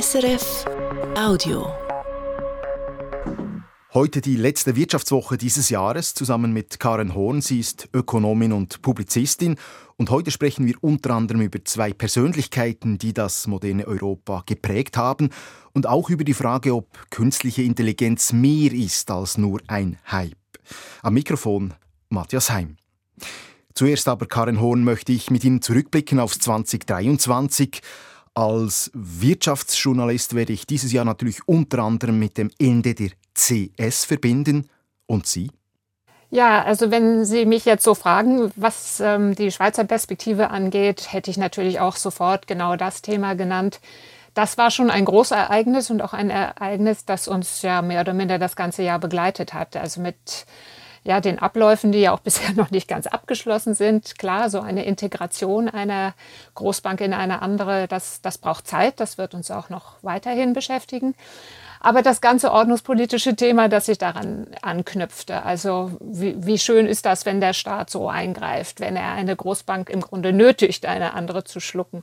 [0.00, 0.64] SRF
[1.16, 1.72] Audio.
[3.92, 7.40] Heute die letzte Wirtschaftswoche dieses Jahres zusammen mit Karen Horn.
[7.40, 9.54] Sie ist Ökonomin und Publizistin.
[9.96, 15.30] Und heute sprechen wir unter anderem über zwei Persönlichkeiten, die das moderne Europa geprägt haben
[15.74, 20.34] und auch über die Frage, ob künstliche Intelligenz mehr ist als nur ein Hype.
[21.02, 21.72] Am Mikrofon
[22.08, 22.78] Matthias Heim.
[23.74, 27.80] Zuerst aber, Karen Horn, möchte ich mit Ihnen zurückblicken auf 2023.
[28.34, 34.68] Als Wirtschaftsjournalist werde ich dieses Jahr natürlich unter anderem mit dem Ende der CS verbinden.
[35.06, 35.50] Und Sie?
[36.30, 41.30] Ja, also wenn Sie mich jetzt so fragen, was ähm, die Schweizer Perspektive angeht, hätte
[41.30, 43.80] ich natürlich auch sofort genau das Thema genannt.
[44.34, 48.14] Das war schon ein großes Ereignis und auch ein Ereignis, das uns ja mehr oder
[48.14, 49.76] minder das ganze Jahr begleitet hat.
[49.76, 50.44] Also mit
[51.04, 54.18] ja, den Abläufen, die ja auch bisher noch nicht ganz abgeschlossen sind.
[54.18, 56.14] Klar, so eine Integration einer
[56.54, 59.00] Großbank in eine andere, das, das braucht Zeit.
[59.00, 61.14] Das wird uns auch noch weiterhin beschäftigen.
[61.84, 67.26] Aber das ganze ordnungspolitische Thema, das sich daran anknüpfte, also wie, wie, schön ist das,
[67.26, 71.60] wenn der Staat so eingreift, wenn er eine Großbank im Grunde nötigt, eine andere zu
[71.60, 72.02] schlucken.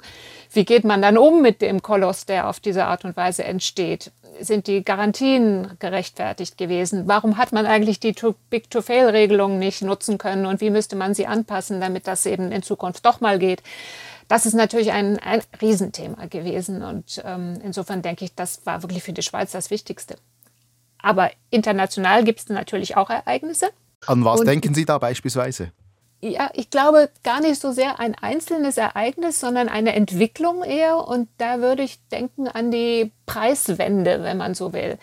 [0.53, 4.11] Wie geht man dann um mit dem Koloss, der auf diese Art und Weise entsteht?
[4.39, 7.07] Sind die Garantien gerechtfertigt gewesen?
[7.07, 11.81] Warum hat man eigentlich die Too-Big-to-Fail-Regelung nicht nutzen können und wie müsste man sie anpassen,
[11.81, 13.63] damit das eben in Zukunft doch mal geht?
[14.31, 16.83] Das ist natürlich ein, ein Riesenthema gewesen.
[16.83, 20.15] Und ähm, insofern denke ich, das war wirklich für die Schweiz das Wichtigste.
[20.99, 23.71] Aber international gibt es natürlich auch Ereignisse.
[24.07, 25.73] An was und denken Sie da beispielsweise?
[26.21, 31.05] Ja, ich glaube gar nicht so sehr ein einzelnes Ereignis, sondern eine Entwicklung eher.
[31.05, 34.97] Und da würde ich denken an die Preiswende, wenn man so will.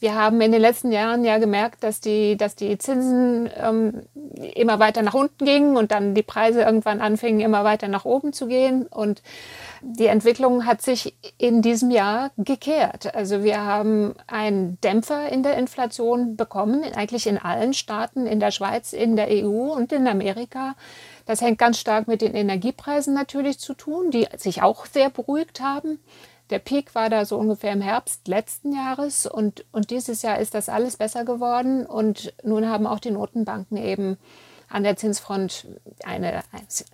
[0.00, 4.04] Wir haben in den letzten Jahren ja gemerkt, dass die, dass die Zinsen ähm,
[4.54, 8.32] immer weiter nach unten gingen und dann die Preise irgendwann anfingen, immer weiter nach oben
[8.32, 8.86] zu gehen.
[8.86, 9.22] Und
[9.82, 13.14] die Entwicklung hat sich in diesem Jahr gekehrt.
[13.14, 18.50] Also wir haben einen Dämpfer in der Inflation bekommen, eigentlich in allen Staaten, in der
[18.50, 20.74] Schweiz, in der EU und in Amerika.
[21.26, 25.60] Das hängt ganz stark mit den Energiepreisen natürlich zu tun, die sich auch sehr beruhigt
[25.60, 25.98] haben.
[26.50, 30.54] Der Peak war da so ungefähr im Herbst letzten Jahres und, und dieses Jahr ist
[30.54, 34.18] das alles besser geworden und nun haben auch die Notenbanken eben
[34.68, 35.66] an der Zinsfront
[36.04, 36.42] eine,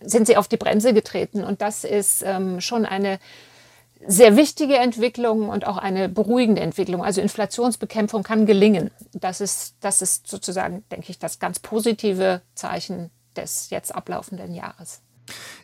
[0.00, 1.43] sind sie auf die Bremse getreten.
[1.43, 3.19] Und das ist ähm, schon eine
[4.06, 7.05] sehr wichtige Entwicklung und auch eine beruhigende Entwicklung.
[7.05, 8.91] Also Inflationsbekämpfung kann gelingen.
[9.12, 15.03] Das ist, das ist sozusagen, denke ich, das ganz positive Zeichen des jetzt ablaufenden Jahres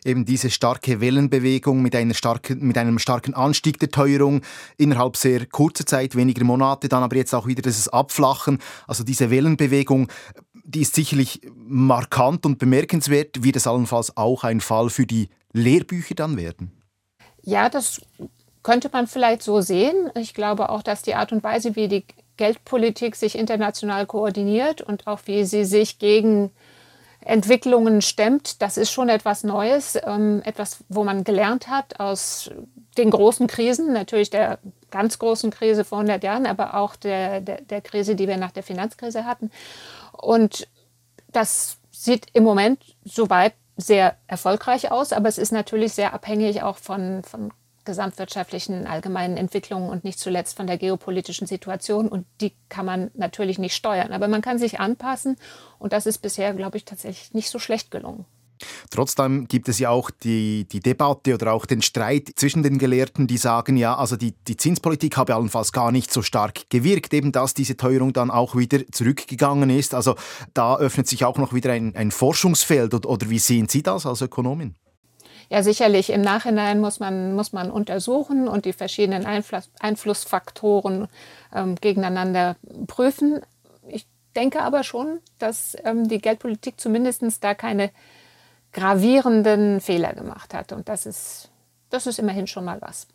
[0.05, 4.41] eben diese starke Wellenbewegung mit, einer starken, mit einem starken Anstieg der Teuerung
[4.77, 8.59] innerhalb sehr kurzer Zeit, weniger Monate, dann aber jetzt auch wieder dieses Abflachen.
[8.87, 10.07] Also diese Wellenbewegung,
[10.63, 13.43] die ist sicherlich markant und bemerkenswert.
[13.43, 16.71] Wird es allenfalls auch ein Fall für die Lehrbücher dann werden?
[17.41, 18.01] Ja, das
[18.63, 20.09] könnte man vielleicht so sehen.
[20.15, 22.03] Ich glaube auch, dass die Art und Weise, wie die
[22.35, 26.51] Geldpolitik sich international koordiniert und auch wie sie sich gegen
[27.27, 32.49] Entwicklungen stemmt, das ist schon etwas Neues, ähm, etwas, wo man gelernt hat aus
[32.97, 34.59] den großen Krisen, natürlich der
[34.91, 38.51] ganz großen Krise vor 100 Jahren, aber auch der, der, der Krise, die wir nach
[38.51, 39.51] der Finanzkrise hatten.
[40.13, 40.67] Und
[41.31, 46.77] das sieht im Moment soweit sehr erfolgreich aus, aber es ist natürlich sehr abhängig auch
[46.77, 47.51] von, von
[47.87, 52.07] gesamtwirtschaftlichen allgemeinen Entwicklungen und nicht zuletzt von der geopolitischen Situation.
[52.07, 54.11] Und die kann man natürlich nicht steuern.
[54.11, 55.37] Aber man kann sich anpassen.
[55.79, 58.25] Und das ist bisher, glaube ich, tatsächlich nicht so schlecht gelungen.
[58.89, 63.27] Trotzdem gibt es ja auch die, die Debatte oder auch den Streit zwischen den Gelehrten,
[63.27, 67.31] die sagen, ja, also die, die Zinspolitik habe allenfalls gar nicht so stark gewirkt, eben
[67.31, 69.93] dass diese Teuerung dann auch wieder zurückgegangen ist.
[69.93, 70.15] Also
[70.53, 72.93] da öffnet sich auch noch wieder ein, ein Forschungsfeld.
[72.93, 74.75] Oder, oder wie sehen Sie das als Ökonomin?
[75.49, 81.07] Ja, sicherlich im Nachhinein muss man, muss man untersuchen und die verschiedenen Einfluss, Einflussfaktoren
[81.55, 83.41] ähm, gegeneinander prüfen.
[83.87, 84.05] Ich
[84.35, 87.91] denke aber schon, dass ähm, die Geldpolitik zumindest da keine
[88.73, 90.73] gravierenden Fehler gemacht hat.
[90.73, 91.49] Und das ist,
[91.89, 93.07] das ist immerhin schon mal was.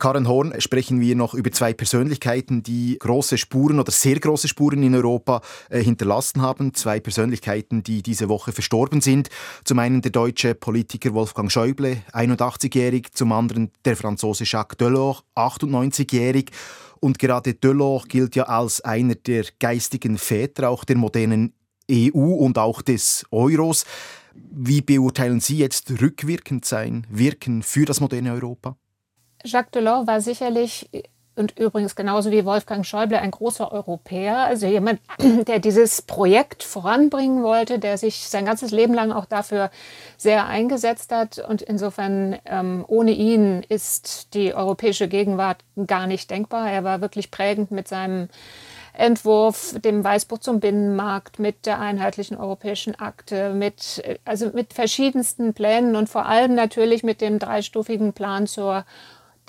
[0.00, 4.82] Karen Horn sprechen wir noch über zwei Persönlichkeiten, die große Spuren oder sehr große Spuren
[4.82, 6.72] in Europa äh, hinterlassen haben.
[6.72, 9.28] Zwei Persönlichkeiten, die diese Woche verstorben sind.
[9.62, 16.50] Zum einen der deutsche Politiker Wolfgang Schäuble, 81-jährig, zum anderen der Franzose Jacques Delors, 98-jährig.
[17.00, 21.52] Und gerade Delors gilt ja als einer der geistigen Väter auch der modernen
[21.90, 23.84] EU und auch des Euros.
[24.34, 28.76] Wie beurteilen Sie jetzt rückwirkend sein Wirken für das moderne Europa?
[29.44, 30.88] Jacques Delors war sicherlich
[31.36, 35.00] und übrigens genauso wie Wolfgang Schäuble ein großer Europäer, also jemand,
[35.46, 39.70] der dieses Projekt voranbringen wollte, der sich sein ganzes Leben lang auch dafür
[40.16, 41.38] sehr eingesetzt hat.
[41.38, 46.70] Und insofern ähm, ohne ihn ist die europäische Gegenwart gar nicht denkbar.
[46.70, 48.28] Er war wirklich prägend mit seinem
[48.92, 55.96] Entwurf, dem Weißbuch zum Binnenmarkt, mit der einheitlichen europäischen Akte, mit, also mit verschiedensten Plänen
[55.96, 58.84] und vor allem natürlich mit dem dreistufigen Plan zur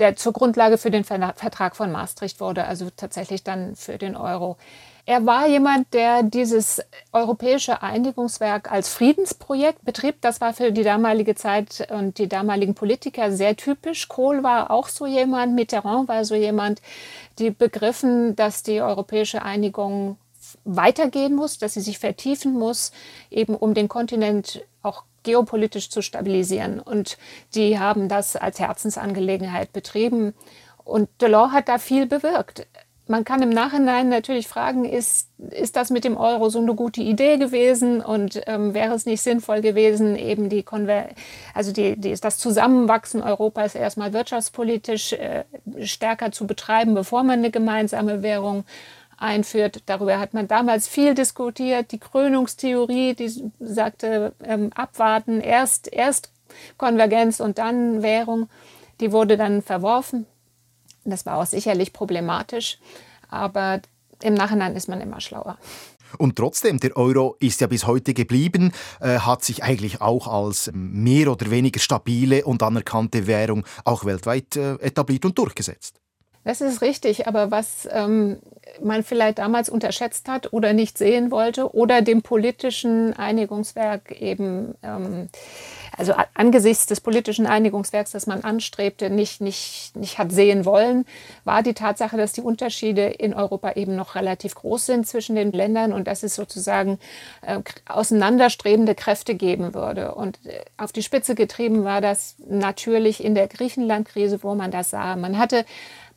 [0.02, 4.58] der zur Grundlage für den Vertrag von Maastricht wurde, also tatsächlich dann für den Euro.
[5.06, 6.82] Er war jemand, der dieses
[7.12, 10.16] europäische Einigungswerk als Friedensprojekt betrieb.
[10.22, 14.08] Das war für die damalige Zeit und die damaligen Politiker sehr typisch.
[14.08, 16.82] Kohl war auch so jemand, Mitterrand war so jemand,
[17.38, 20.18] die begriffen, dass die europäische Einigung
[20.66, 22.92] weitergehen muss, dass sie sich vertiefen muss,
[23.30, 26.80] eben um den Kontinent auch geopolitisch zu stabilisieren.
[26.80, 27.18] Und
[27.56, 30.34] die haben das als Herzensangelegenheit betrieben.
[30.84, 32.68] Und Delors hat da viel bewirkt.
[33.12, 37.02] Man kann im Nachhinein natürlich fragen, ist, ist das mit dem Euro so eine gute
[37.02, 41.10] Idee gewesen und ähm, wäre es nicht sinnvoll gewesen, eben die Konver
[41.54, 45.44] also die, die, das Zusammenwachsen Europas erstmal wirtschaftspolitisch äh,
[45.84, 48.64] stärker zu betreiben, bevor man eine gemeinsame Währung
[49.22, 49.84] einführt.
[49.86, 51.92] Darüber hat man damals viel diskutiert.
[51.92, 56.32] Die Krönungstheorie, die sagte, ähm, abwarten, erst, erst
[56.78, 58.50] Konvergenz und dann Währung,
[59.00, 60.26] die wurde dann verworfen.
[61.04, 62.78] Das war auch sicherlich problematisch,
[63.30, 63.82] aber
[64.22, 65.58] im Nachhinein ist man immer schlauer.
[66.18, 70.70] Und trotzdem, der Euro ist ja bis heute geblieben, äh, hat sich eigentlich auch als
[70.74, 76.02] mehr oder weniger stabile und anerkannte Währung auch weltweit äh, etabliert und durchgesetzt.
[76.44, 78.40] Das ist richtig, aber was ähm,
[78.82, 85.30] man vielleicht damals unterschätzt hat oder nicht sehen wollte oder dem politischen Einigungswerk eben, ähm,
[85.98, 91.06] also angesichts des politischen Einigungswerks, das man anstrebte, nicht, nicht, nicht hat sehen wollen,
[91.44, 95.52] war die Tatsache, dass die Unterschiede in Europa eben noch relativ groß sind zwischen den
[95.52, 96.98] Ländern und dass es sozusagen
[97.42, 100.16] äh, auseinanderstrebende Kräfte geben würde.
[100.16, 104.92] Und äh, auf die Spitze getrieben war das natürlich in der Griechenland-Krise, wo man das
[104.92, 105.16] sah.
[105.16, 105.66] Man hatte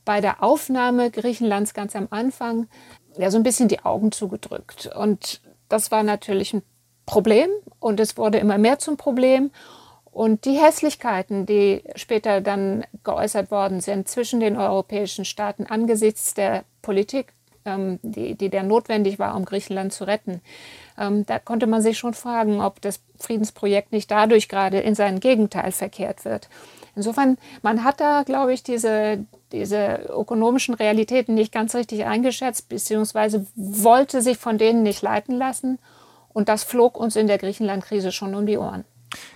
[0.04, 2.68] bei der Aufnahme Griechenlands ganz am Anfang
[3.16, 4.90] ja so ein bisschen die Augen zugedrückt.
[4.94, 6.62] Und das war natürlich ein
[7.06, 7.48] Problem
[7.80, 9.50] und es wurde immer mehr zum Problem.
[10.04, 16.64] Und die Hässlichkeiten, die später dann geäußert worden sind zwischen den europäischen Staaten angesichts der
[16.82, 17.32] Politik,
[17.64, 20.40] ähm, die, die der notwendig war, um Griechenland zu retten,
[20.98, 25.18] ähm, da konnte man sich schon fragen, ob das Friedensprojekt nicht dadurch gerade in sein
[25.18, 26.48] Gegenteil verkehrt wird.
[26.96, 33.46] Insofern, man hat da, glaube ich, diese, diese ökonomischen Realitäten nicht ganz richtig eingeschätzt, beziehungsweise
[33.54, 35.78] wollte sich von denen nicht leiten lassen.
[36.32, 38.84] Und das flog uns in der Griechenland-Krise schon um die Ohren.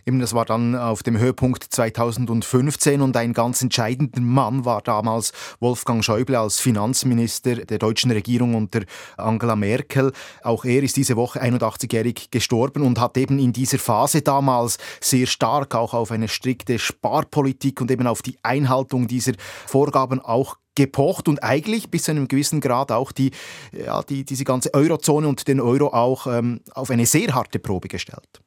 [0.07, 5.33] Eben, das war dann auf dem Höhepunkt 2015 und ein ganz entscheidender Mann war damals
[5.61, 8.83] Wolfgang Schäuble als Finanzminister der deutschen Regierung unter
[9.17, 10.13] Angela Merkel.
[10.43, 15.27] Auch er ist diese Woche 81-jährig gestorben und hat eben in dieser Phase damals sehr
[15.27, 19.33] stark auch auf eine strikte Sparpolitik und eben auf die Einhaltung dieser
[19.67, 23.33] Vorgaben auch gepocht und eigentlich bis zu einem gewissen Grad auch die,
[23.73, 27.89] ja, die, diese ganze Eurozone und den Euro auch ähm, auf eine sehr harte Probe
[27.89, 28.41] gestellt.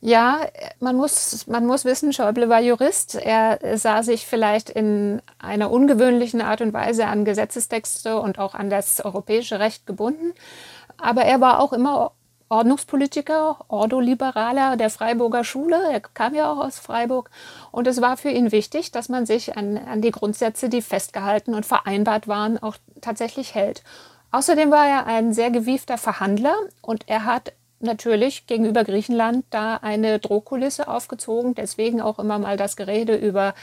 [0.00, 0.42] Ja,
[0.78, 3.16] man muss, man muss wissen, Schäuble war Jurist.
[3.16, 8.70] Er sah sich vielleicht in einer ungewöhnlichen Art und Weise an Gesetzestexte und auch an
[8.70, 10.34] das europäische Recht gebunden.
[10.98, 12.12] Aber er war auch immer
[12.48, 15.80] Ordnungspolitiker, Ordoliberaler der Freiburger Schule.
[15.92, 17.30] Er kam ja auch aus Freiburg.
[17.72, 21.54] Und es war für ihn wichtig, dass man sich an, an die Grundsätze, die festgehalten
[21.54, 23.82] und vereinbart waren, auch tatsächlich hält.
[24.30, 30.18] Außerdem war er ein sehr gewiefter Verhandler und er hat natürlich gegenüber Griechenland da eine
[30.18, 31.54] Drohkulisse aufgezogen.
[31.54, 33.54] Deswegen auch immer mal das Gerede über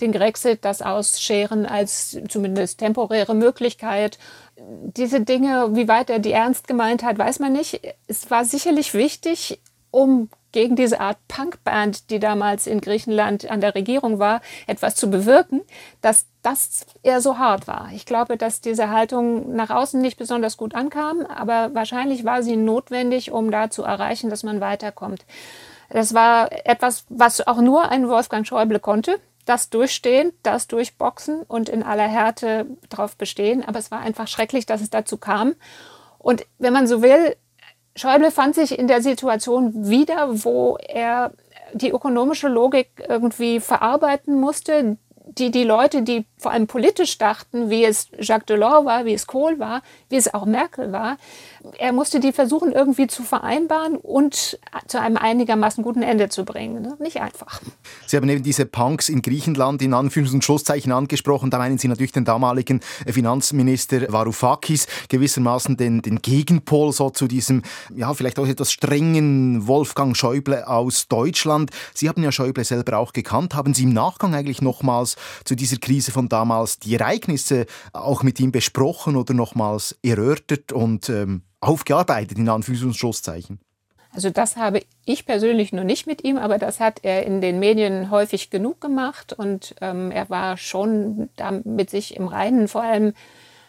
[0.00, 4.18] den Grexit, das Ausscheren als zumindest temporäre Möglichkeit.
[4.56, 7.80] Diese Dinge, wie weit er die ernst gemeint hat, weiß man nicht.
[8.06, 13.74] Es war sicherlich wichtig, um gegen diese Art Punkband, die damals in Griechenland an der
[13.74, 15.62] Regierung war, etwas zu bewirken,
[16.00, 17.88] dass das eher so hart war.
[17.92, 22.56] Ich glaube, dass diese Haltung nach außen nicht besonders gut ankam, aber wahrscheinlich war sie
[22.56, 25.26] notwendig, um da zu erreichen, dass man weiterkommt.
[25.90, 29.18] Das war etwas, was auch nur ein Wolfgang Schäuble konnte.
[29.46, 33.64] Das durchstehen, das durchboxen und in aller Härte darauf bestehen.
[33.66, 35.54] Aber es war einfach schrecklich, dass es dazu kam.
[36.18, 37.36] Und wenn man so will,
[37.96, 41.32] Schäuble fand sich in der Situation wieder, wo er
[41.74, 47.84] die ökonomische Logik irgendwie verarbeiten musste, die die Leute, die vor allem politisch dachten, wie
[47.84, 51.16] es Jacques Delors war, wie es Kohl war, wie es auch Merkel war.
[51.78, 56.82] Er musste die versuchen, irgendwie zu vereinbaren und zu einem einigermaßen guten Ende zu bringen.
[56.82, 56.96] Ne?
[57.00, 57.62] Nicht einfach.
[58.06, 61.50] Sie haben eben diese Punks in Griechenland in Anführungs- und Schlusszeichen angesprochen.
[61.50, 67.62] Da meinen Sie natürlich den damaligen Finanzminister Varoufakis, gewissermaßen den, den Gegenpol so zu diesem,
[67.94, 71.70] ja, vielleicht auch etwas strengen Wolfgang Schäuble aus Deutschland.
[71.94, 73.54] Sie haben ja Schäuble selber auch gekannt.
[73.54, 75.13] Haben Sie im Nachgang eigentlich nochmals
[75.44, 81.08] zu dieser Krise von damals die Ereignisse auch mit ihm besprochen oder nochmals erörtert und
[81.08, 83.58] ähm, aufgearbeitet, in Anführungs-?
[84.14, 87.58] Also das habe ich persönlich nur nicht mit ihm, aber das hat er in den
[87.58, 92.68] Medien häufig genug gemacht und ähm, er war schon da mit sich im Reinen.
[92.68, 93.12] Vor allem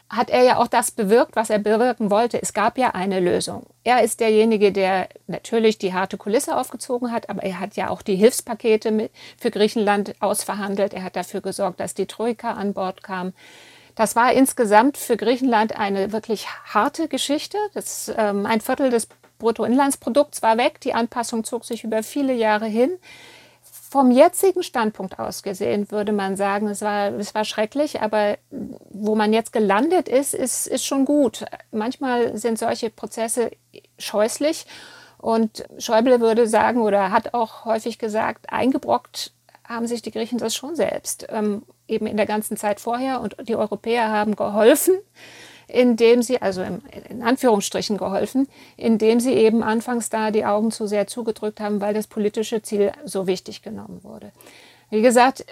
[0.09, 2.41] hat er ja auch das bewirkt, was er bewirken wollte.
[2.41, 3.65] Es gab ja eine Lösung.
[3.83, 8.01] Er ist derjenige, der natürlich die harte Kulisse aufgezogen hat, aber er hat ja auch
[8.01, 10.93] die Hilfspakete für Griechenland ausverhandelt.
[10.93, 13.33] Er hat dafür gesorgt, dass die Troika an Bord kam.
[13.95, 17.57] Das war insgesamt für Griechenland eine wirklich harte Geschichte.
[17.73, 19.07] Das, ähm, ein Viertel des
[19.39, 20.81] Bruttoinlandsprodukts war weg.
[20.81, 22.97] Die Anpassung zog sich über viele Jahre hin.
[23.95, 28.37] Vom jetzigen Standpunkt aus gesehen würde man sagen, es war, es war schrecklich, aber
[28.89, 31.45] wo man jetzt gelandet ist, ist, ist schon gut.
[31.71, 33.51] Manchmal sind solche Prozesse
[33.97, 34.65] scheußlich
[35.17, 39.31] und Schäuble würde sagen oder hat auch häufig gesagt, eingebrockt
[39.65, 43.37] haben sich die Griechen das schon selbst, ähm, eben in der ganzen Zeit vorher und
[43.47, 44.95] die Europäer haben geholfen
[45.67, 51.07] indem sie, also in Anführungsstrichen geholfen, indem sie eben anfangs da die Augen zu sehr
[51.07, 54.31] zugedrückt haben, weil das politische Ziel so wichtig genommen wurde.
[54.89, 55.45] Wie gesagt,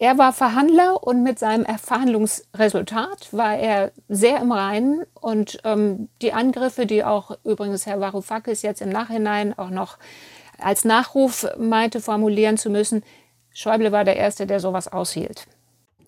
[0.00, 6.32] er war Verhandler und mit seinem Verhandlungsresultat war er sehr im Reinen und ähm, die
[6.32, 9.98] Angriffe, die auch übrigens Herr Varoufakis jetzt im Nachhinein auch noch
[10.56, 13.02] als Nachruf meinte formulieren zu müssen,
[13.52, 15.46] Schäuble war der Erste, der sowas aushielt.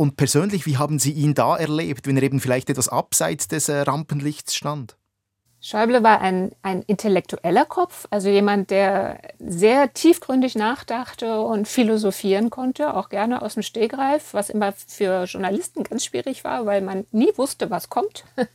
[0.00, 3.68] Und persönlich, wie haben Sie ihn da erlebt, wenn er eben vielleicht etwas abseits des
[3.68, 4.96] äh, Rampenlichts stand?
[5.60, 12.96] Schäuble war ein, ein intellektueller Kopf, also jemand, der sehr tiefgründig nachdachte und philosophieren konnte,
[12.96, 17.32] auch gerne aus dem Stegreif, was immer für Journalisten ganz schwierig war, weil man nie
[17.36, 18.24] wusste, was kommt.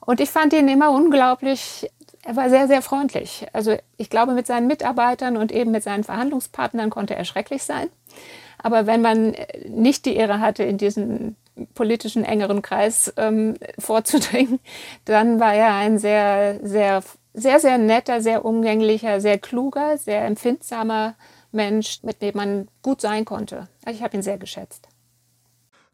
[0.00, 1.86] Und ich fand ihn immer unglaublich,
[2.24, 3.46] er war sehr, sehr freundlich.
[3.52, 7.88] Also ich glaube, mit seinen Mitarbeitern und eben mit seinen Verhandlungspartnern konnte er schrecklich sein.
[8.58, 9.34] Aber wenn man
[9.68, 11.36] nicht die Ehre hatte, in diesen
[11.74, 14.60] politischen engeren Kreis ähm, vorzudringen,
[15.04, 17.02] dann war er ein sehr, sehr,
[17.34, 21.14] sehr, sehr netter, sehr umgänglicher, sehr kluger, sehr empfindsamer
[21.50, 23.68] Mensch, mit dem man gut sein konnte.
[23.88, 24.88] Ich habe ihn sehr geschätzt.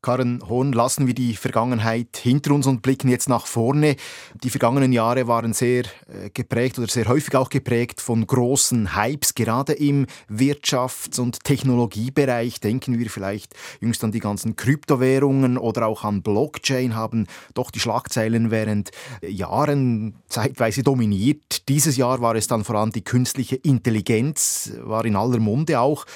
[0.01, 3.97] Karen Hohn, lassen wir die Vergangenheit hinter uns und blicken jetzt nach vorne.
[4.45, 9.35] Die vergangenen Jahre waren sehr äh, geprägt oder sehr häufig auch geprägt von großen Hypes,
[9.35, 12.61] gerade im Wirtschafts- und Technologiebereich.
[12.61, 17.81] Denken wir vielleicht jüngst an die ganzen Kryptowährungen oder auch an Blockchain, haben doch die
[17.81, 21.69] Schlagzeilen während Jahren zeitweise dominiert.
[21.69, 26.07] Dieses Jahr war es dann vor allem die künstliche Intelligenz, war in aller Munde auch.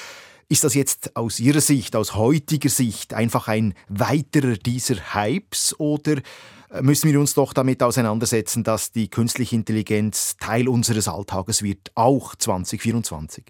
[0.53, 6.19] Ist das jetzt aus Ihrer Sicht, aus heutiger Sicht einfach ein weiterer dieser Hypes oder
[6.71, 11.91] äh, müssen wir uns doch damit auseinandersetzen, dass die künstliche Intelligenz Teil unseres Alltages wird,
[11.95, 13.45] auch 2024?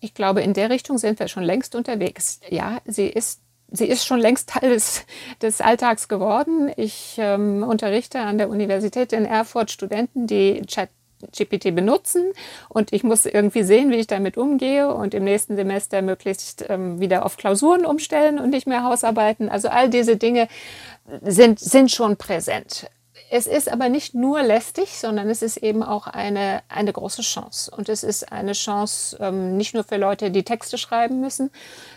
[0.00, 2.40] Ich glaube, in der Richtung sind wir schon längst unterwegs.
[2.48, 5.04] Ja, sie ist sie ist schon längst Teil des,
[5.42, 6.72] des Alltags geworden.
[6.78, 10.88] Ich ähm, unterrichte an der Universität in Erfurt Studenten, die Chat
[11.30, 12.32] GPT benutzen
[12.68, 17.00] und ich muss irgendwie sehen, wie ich damit umgehe und im nächsten Semester möglichst ähm,
[17.00, 19.48] wieder auf Klausuren umstellen und nicht mehr Hausarbeiten.
[19.48, 20.48] Also all diese Dinge
[21.22, 22.86] sind, sind schon präsent.
[23.34, 27.70] Es ist aber nicht nur lästig, sondern es ist eben auch eine, eine große Chance.
[27.74, 31.50] Und es ist eine Chance ähm, nicht nur für Leute, die Texte schreiben müssen,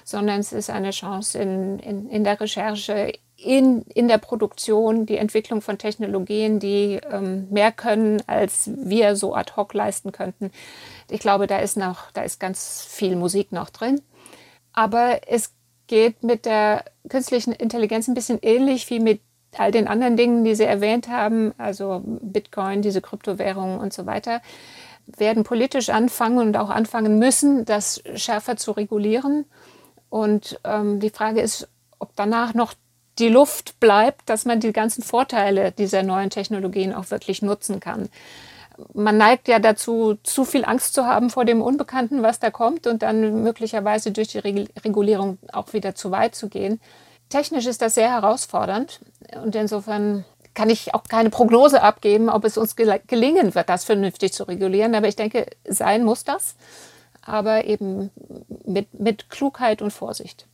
[0.06, 3.12] sondern es ist eine Chance in, in, in der Recherche,
[3.46, 9.36] in, in der Produktion, die Entwicklung von Technologien, die ähm, mehr können, als wir so
[9.36, 10.52] ad hoc leisten könnten.
[11.10, 14.02] Ich glaube, da ist noch, da ist ganz viel Musik noch drin.
[14.74, 15.54] Aber es
[15.88, 19.22] geht mit der künstlichen Intelligenz ein bisschen ähnlich wie mit
[19.56, 24.42] all den anderen Dingen, die Sie erwähnt haben, also Bitcoin, diese Kryptowährungen und so weiter,
[25.06, 29.46] werden politisch anfangen und auch anfangen müssen, das schärfer zu regulieren.
[30.10, 32.74] Und ähm, die Frage ist, ob danach noch
[33.20, 38.10] die Luft bleibt, dass man die ganzen Vorteile dieser neuen Technologien auch wirklich nutzen kann.
[38.94, 42.88] Man neigt ja dazu, zu viel Angst zu haben vor dem Unbekannten, was da kommt
[42.88, 46.82] und dann möglicherweise durch die Regulierung auch wieder zu weit zu gehen.
[47.30, 49.00] Technisch ist das sehr herausfordernd
[49.42, 54.34] und insofern kann ich auch keine Prognose abgeben, ob es uns gelingen wird, das vernünftig
[54.34, 54.96] zu regulieren.
[54.96, 56.56] Aber ich denke, sein muss das,
[57.22, 58.12] aber eben
[58.66, 60.48] mit, mit Klugheit und Vorsicht.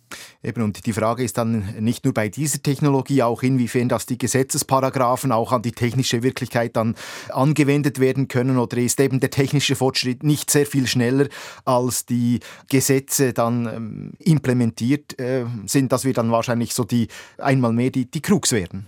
[0.44, 4.18] Eben, und die Frage ist dann nicht nur bei dieser Technologie, auch inwiefern dass die
[4.18, 6.96] Gesetzesparagraphen auch an die technische Wirklichkeit dann
[7.30, 11.27] angewendet werden können oder ist eben der technische Fortschritt nicht sehr viel schneller
[11.65, 12.39] als die
[12.70, 18.10] Gesetze dann ähm, implementiert äh, sind, dass wir dann wahrscheinlich so die einmal mehr die,
[18.10, 18.88] die Krux werden.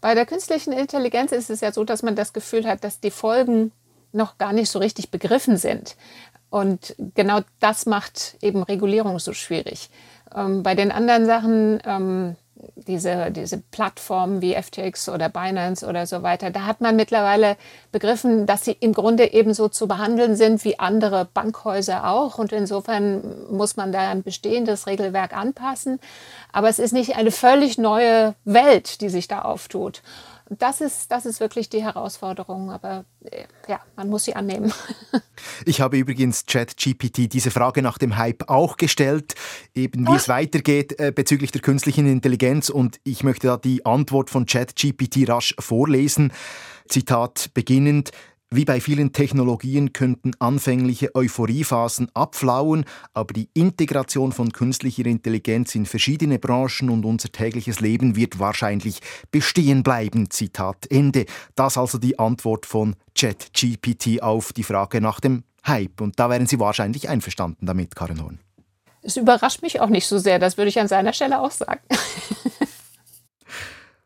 [0.00, 3.10] Bei der künstlichen Intelligenz ist es ja so, dass man das Gefühl hat, dass die
[3.10, 3.72] Folgen
[4.12, 5.96] noch gar nicht so richtig begriffen sind.
[6.50, 9.90] Und genau das macht eben Regulierung so schwierig.
[10.34, 12.36] Ähm, bei den anderen Sachen, ähm,
[12.76, 17.56] diese, diese Plattformen wie FTX oder Binance oder so weiter, da hat man mittlerweile
[17.92, 22.38] begriffen, dass sie im Grunde ebenso zu behandeln sind wie andere Bankhäuser auch.
[22.38, 26.00] Und insofern muss man da ein bestehendes Regelwerk anpassen.
[26.52, 30.02] Aber es ist nicht eine völlig neue Welt, die sich da auftut
[30.50, 34.72] das ist, das ist wirklich die Herausforderung, aber äh, ja, man muss sie annehmen.
[35.64, 39.34] ich habe übrigens ChatGPT diese Frage nach dem Hype auch gestellt,
[39.74, 40.16] eben wie Ach.
[40.16, 45.28] es weitergeht äh, bezüglich der künstlichen Intelligenz und ich möchte da die Antwort von ChatGPT
[45.28, 46.32] rasch vorlesen.
[46.88, 48.10] Zitat beginnend,
[48.54, 55.86] wie bei vielen Technologien könnten anfängliche Euphoriephasen abflauen, aber die Integration von künstlicher Intelligenz in
[55.86, 60.30] verschiedene Branchen und unser tägliches Leben wird wahrscheinlich bestehen bleiben.
[60.30, 61.26] Zitat Ende.
[61.54, 66.00] Das also die Antwort von ChatGPT auf die Frage nach dem Hype.
[66.00, 68.38] Und da wären Sie wahrscheinlich einverstanden damit, Karen Horn.
[69.02, 71.80] Es überrascht mich auch nicht so sehr, das würde ich an seiner Stelle auch sagen.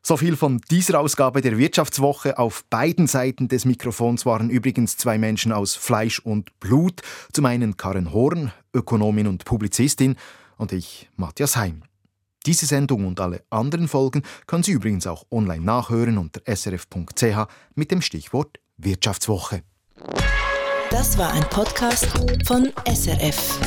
[0.09, 2.39] So viel von dieser Ausgabe der Wirtschaftswoche.
[2.39, 7.03] Auf beiden Seiten des Mikrofons waren übrigens zwei Menschen aus Fleisch und Blut.
[7.35, 10.17] Zum einen Karen Horn, Ökonomin und Publizistin,
[10.57, 11.83] und ich, Matthias Heim.
[12.47, 17.91] Diese Sendung und alle anderen Folgen können Sie übrigens auch online nachhören unter srf.ch mit
[17.91, 19.63] dem Stichwort Wirtschaftswoche.
[20.89, 22.07] Das war ein Podcast
[22.47, 23.61] von SRF.